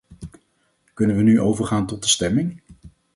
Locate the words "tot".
1.87-2.01